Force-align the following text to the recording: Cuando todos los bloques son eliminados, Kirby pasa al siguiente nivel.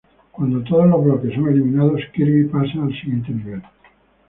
Cuando 0.31 0.63
todos 0.63 0.87
los 0.87 1.03
bloques 1.03 1.35
son 1.35 1.49
eliminados, 1.49 2.01
Kirby 2.15 2.45
pasa 2.45 2.81
al 2.81 2.89
siguiente 2.99 3.31
nivel. 3.33 3.61